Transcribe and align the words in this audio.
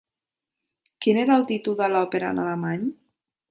Quin 1.05 1.19
era 1.25 1.37
el 1.41 1.45
títol 1.53 1.79
de 1.83 1.91
l'òpera 1.93 2.35
en 2.35 2.43
alemany? 2.47 2.91